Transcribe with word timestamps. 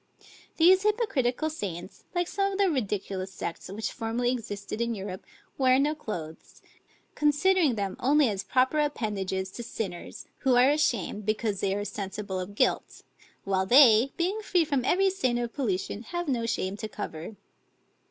These 0.57 0.81
hypocritical 0.81 1.51
saints, 1.51 2.05
like 2.15 2.27
some 2.27 2.53
of 2.53 2.57
the 2.57 2.71
ridiculous 2.71 3.31
sects 3.31 3.69
which 3.69 3.91
formerly 3.91 4.31
existed 4.31 4.81
in 4.81 4.95
Europe, 4.95 5.23
wear 5.59 5.77
no 5.77 5.93
clothes; 5.93 6.63
considering 7.13 7.75
them 7.75 7.95
only 7.99 8.27
as 8.27 8.43
proper 8.43 8.79
appendages 8.79 9.51
to 9.51 9.61
sinners, 9.63 10.25
who 10.39 10.55
are 10.55 10.71
ashamed, 10.71 11.23
because 11.27 11.59
they 11.59 11.75
are 11.75 11.85
sensible 11.85 12.39
of 12.39 12.55
guilt; 12.55 13.03
while 13.43 13.67
they, 13.67 14.11
being 14.17 14.41
free 14.41 14.65
from 14.65 14.83
every 14.85 15.11
stain 15.11 15.37
of 15.37 15.53
pollution, 15.53 16.01
have 16.01 16.27
no 16.27 16.47
shame 16.47 16.75
to 16.77 16.87
cover. 16.87 17.35